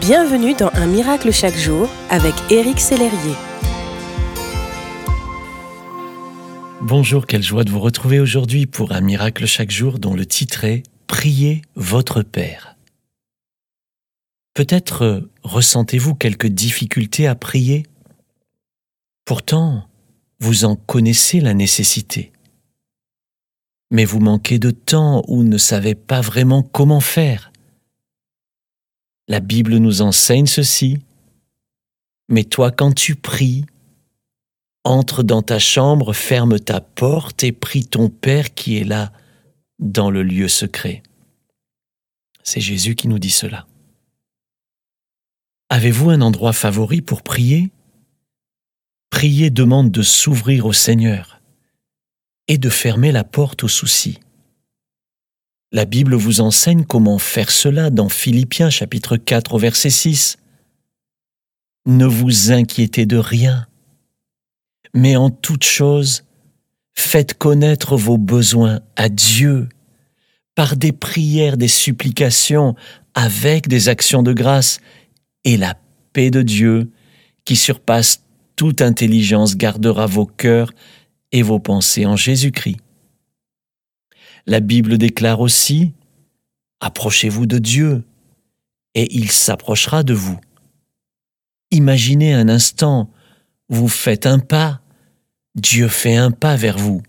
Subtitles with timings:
[0.00, 3.34] Bienvenue dans Un miracle chaque jour avec Éric Sellerier.
[6.82, 10.64] Bonjour, quelle joie de vous retrouver aujourd'hui pour Un miracle chaque jour dont le titre
[10.64, 12.76] est Priez votre Père.
[14.54, 17.86] Peut-être euh, ressentez-vous quelques difficultés à prier?
[19.24, 19.88] Pourtant,
[20.40, 22.32] vous en connaissez la nécessité.
[23.90, 27.50] Mais vous manquez de temps ou ne savez pas vraiment comment faire.
[29.28, 31.00] La Bible nous enseigne ceci.
[32.28, 33.64] Mais toi, quand tu pries,
[34.84, 39.12] entre dans ta chambre, ferme ta porte et prie ton Père qui est là,
[39.78, 41.02] dans le lieu secret.
[42.42, 43.66] C'est Jésus qui nous dit cela.
[45.68, 47.70] Avez-vous un endroit favori pour prier?
[49.10, 51.40] Prier demande de s'ouvrir au Seigneur
[52.48, 54.20] et de fermer la porte aux soucis.
[55.76, 60.38] La Bible vous enseigne comment faire cela dans Philippiens chapitre 4 au verset 6.
[61.84, 63.66] Ne vous inquiétez de rien,
[64.94, 66.24] mais en toute chose,
[66.94, 69.68] faites connaître vos besoins à Dieu
[70.54, 72.74] par des prières, des supplications,
[73.12, 74.80] avec des actions de grâce,
[75.44, 75.76] et la
[76.14, 76.90] paix de Dieu,
[77.44, 78.22] qui surpasse
[78.56, 80.72] toute intelligence, gardera vos cœurs
[81.32, 82.78] et vos pensées en Jésus-Christ.
[84.46, 85.92] La Bible déclare aussi,
[86.80, 88.04] Approchez-vous de Dieu,
[88.94, 90.38] et il s'approchera de vous.
[91.70, 93.10] Imaginez un instant,
[93.68, 94.80] vous faites un pas,
[95.54, 97.02] Dieu fait un pas vers vous.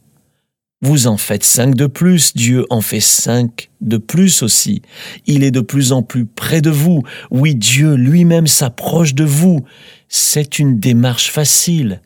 [0.82, 4.82] Vous en faites cinq de plus, Dieu en fait cinq de plus aussi.
[5.26, 7.04] Il est de plus en plus près de vous.
[7.32, 9.66] Oui, Dieu lui-même s'approche de vous.
[10.08, 12.02] C'est une démarche facile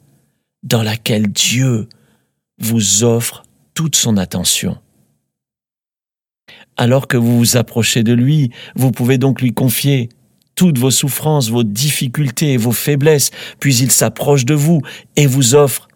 [0.63, 1.87] dans laquelle Dieu
[2.59, 3.43] vous offre
[3.73, 4.77] toute son attention.
[6.77, 10.09] Alors que vous vous approchez de lui, vous pouvez donc lui confier
[10.55, 14.81] toutes vos souffrances, vos difficultés et vos faiblesses, puis il s'approche de vous
[15.15, 15.87] et vous offre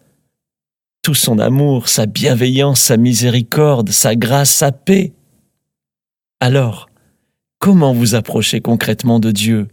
[1.02, 5.12] tout son amour, sa bienveillance, sa miséricorde, sa grâce, sa paix.
[6.40, 6.88] Alors,
[7.58, 9.68] comment vous approcher concrètement de Dieu?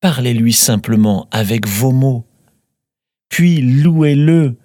[0.00, 2.24] Parlez-lui simplement avec vos mots,
[3.28, 4.56] puis louez-le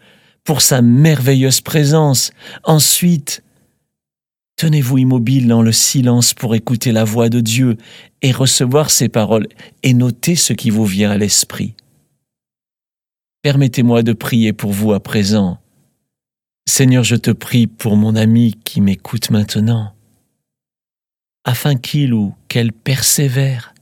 [0.44, 2.32] pour sa merveilleuse présence.
[2.64, 3.44] Ensuite,
[4.60, 7.78] Tenez-vous immobile dans le silence pour écouter la voix de Dieu
[8.22, 9.48] et recevoir ses paroles
[9.84, 11.76] et noter ce qui vous vient à l'esprit.
[13.42, 15.60] Permettez-moi de prier pour vous à présent.
[16.68, 19.94] Seigneur, je te prie pour mon ami qui m'écoute maintenant,
[21.46, 23.74] afin qu'il ou qu'elle persévère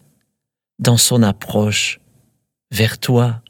[0.77, 1.99] dans son approche
[2.69, 3.41] vers toi,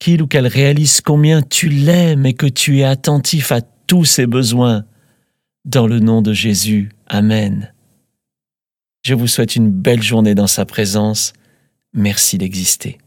[0.00, 4.26] qu'il ou qu'elle réalise combien tu l'aimes et que tu es attentif à tous ses
[4.26, 4.84] besoins.
[5.64, 6.90] Dans le nom de Jésus.
[7.06, 7.72] Amen.
[9.02, 11.32] Je vous souhaite une belle journée dans sa présence.
[11.94, 12.98] Merci d'exister.